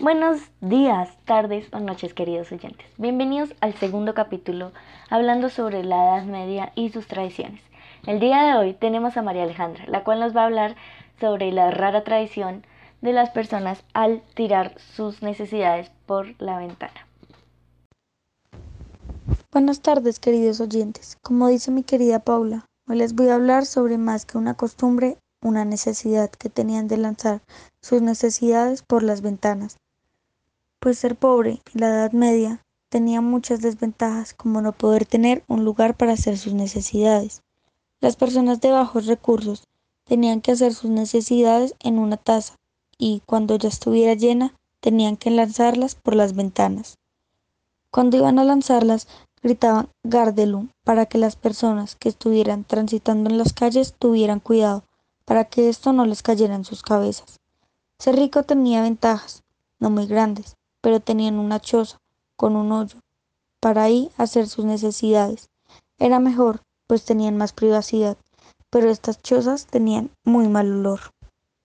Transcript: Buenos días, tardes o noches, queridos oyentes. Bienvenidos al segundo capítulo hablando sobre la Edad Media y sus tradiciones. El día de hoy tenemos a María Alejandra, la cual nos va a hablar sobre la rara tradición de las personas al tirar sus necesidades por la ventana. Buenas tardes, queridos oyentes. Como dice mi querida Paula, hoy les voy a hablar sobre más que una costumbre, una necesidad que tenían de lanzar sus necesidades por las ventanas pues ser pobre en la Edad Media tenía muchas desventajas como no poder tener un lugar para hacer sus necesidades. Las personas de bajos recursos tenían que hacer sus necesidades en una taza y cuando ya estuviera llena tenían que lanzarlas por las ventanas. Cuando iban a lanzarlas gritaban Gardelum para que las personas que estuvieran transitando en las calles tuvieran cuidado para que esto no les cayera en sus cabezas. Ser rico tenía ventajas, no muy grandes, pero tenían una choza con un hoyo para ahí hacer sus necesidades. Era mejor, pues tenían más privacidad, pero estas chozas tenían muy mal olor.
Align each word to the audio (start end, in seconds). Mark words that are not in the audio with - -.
Buenos 0.00 0.42
días, 0.60 1.08
tardes 1.24 1.66
o 1.72 1.80
noches, 1.80 2.14
queridos 2.14 2.52
oyentes. 2.52 2.86
Bienvenidos 2.98 3.52
al 3.60 3.74
segundo 3.74 4.14
capítulo 4.14 4.70
hablando 5.10 5.50
sobre 5.50 5.82
la 5.82 5.96
Edad 5.96 6.24
Media 6.24 6.70
y 6.76 6.90
sus 6.90 7.08
tradiciones. 7.08 7.60
El 8.06 8.20
día 8.20 8.44
de 8.44 8.54
hoy 8.54 8.74
tenemos 8.74 9.16
a 9.16 9.22
María 9.22 9.42
Alejandra, 9.42 9.84
la 9.88 10.04
cual 10.04 10.20
nos 10.20 10.36
va 10.36 10.42
a 10.42 10.46
hablar 10.46 10.76
sobre 11.18 11.50
la 11.50 11.72
rara 11.72 12.04
tradición 12.04 12.64
de 13.00 13.12
las 13.12 13.30
personas 13.30 13.82
al 13.92 14.22
tirar 14.34 14.78
sus 14.78 15.20
necesidades 15.20 15.90
por 16.06 16.40
la 16.40 16.58
ventana. 16.58 17.08
Buenas 19.50 19.80
tardes, 19.80 20.20
queridos 20.20 20.60
oyentes. 20.60 21.18
Como 21.24 21.48
dice 21.48 21.72
mi 21.72 21.82
querida 21.82 22.20
Paula, 22.20 22.66
hoy 22.88 22.98
les 22.98 23.16
voy 23.16 23.30
a 23.30 23.34
hablar 23.34 23.66
sobre 23.66 23.98
más 23.98 24.26
que 24.26 24.38
una 24.38 24.54
costumbre, 24.54 25.18
una 25.42 25.64
necesidad 25.64 26.30
que 26.30 26.48
tenían 26.48 26.86
de 26.86 26.98
lanzar 26.98 27.40
sus 27.82 28.00
necesidades 28.00 28.82
por 28.82 29.02
las 29.02 29.22
ventanas 29.22 29.76
pues 30.80 30.98
ser 30.98 31.16
pobre 31.16 31.60
en 31.74 31.80
la 31.80 31.88
Edad 31.88 32.12
Media 32.12 32.62
tenía 32.88 33.20
muchas 33.20 33.60
desventajas 33.60 34.32
como 34.32 34.60
no 34.62 34.72
poder 34.72 35.06
tener 35.06 35.44
un 35.48 35.64
lugar 35.64 35.96
para 35.96 36.12
hacer 36.12 36.38
sus 36.38 36.54
necesidades. 36.54 37.42
Las 38.00 38.16
personas 38.16 38.60
de 38.60 38.70
bajos 38.70 39.06
recursos 39.06 39.64
tenían 40.04 40.40
que 40.40 40.52
hacer 40.52 40.72
sus 40.72 40.90
necesidades 40.90 41.74
en 41.80 41.98
una 41.98 42.16
taza 42.16 42.54
y 42.96 43.22
cuando 43.26 43.56
ya 43.56 43.68
estuviera 43.68 44.14
llena 44.14 44.54
tenían 44.80 45.16
que 45.16 45.30
lanzarlas 45.30 45.94
por 45.94 46.14
las 46.14 46.34
ventanas. 46.34 46.98
Cuando 47.90 48.16
iban 48.16 48.38
a 48.38 48.44
lanzarlas 48.44 49.08
gritaban 49.42 49.88
Gardelum 50.02 50.70
para 50.84 51.06
que 51.06 51.18
las 51.18 51.36
personas 51.36 51.96
que 51.96 52.08
estuvieran 52.08 52.64
transitando 52.64 53.30
en 53.30 53.38
las 53.38 53.52
calles 53.52 53.94
tuvieran 53.98 54.40
cuidado 54.40 54.84
para 55.24 55.44
que 55.44 55.68
esto 55.68 55.92
no 55.92 56.06
les 56.06 56.22
cayera 56.22 56.54
en 56.54 56.64
sus 56.64 56.82
cabezas. 56.82 57.40
Ser 57.98 58.16
rico 58.16 58.44
tenía 58.44 58.82
ventajas, 58.82 59.42
no 59.78 59.90
muy 59.90 60.06
grandes, 60.06 60.56
pero 60.80 61.00
tenían 61.00 61.38
una 61.38 61.60
choza 61.60 61.98
con 62.36 62.56
un 62.56 62.72
hoyo 62.72 63.00
para 63.60 63.82
ahí 63.82 64.10
hacer 64.16 64.48
sus 64.48 64.64
necesidades. 64.64 65.50
Era 65.98 66.20
mejor, 66.20 66.62
pues 66.86 67.04
tenían 67.04 67.36
más 67.36 67.52
privacidad, 67.52 68.16
pero 68.70 68.90
estas 68.90 69.20
chozas 69.20 69.66
tenían 69.66 70.10
muy 70.24 70.48
mal 70.48 70.72
olor. 70.72 71.00